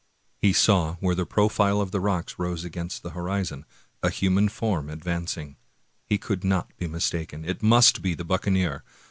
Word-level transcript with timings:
He 0.41 0.51
saw, 0.51 0.95
where 0.95 1.13
the 1.13 1.27
profile 1.27 1.79
of 1.79 1.91
the 1.91 1.99
rocks 1.99 2.39
rose 2.39 2.63
against 2.63 3.03
the 3.03 3.11
horizon, 3.11 3.65
a 4.01 4.09
human 4.09 4.49
form 4.49 4.89
advancing. 4.89 5.57
He 6.07 6.17
could 6.17 6.43
not 6.43 6.75
be 6.77 6.87
mistaken; 6.87 7.45
it 7.45 7.61
must 7.61 8.01
be 8.01 8.15
the 8.15 8.25
buccaneer. 8.25 8.83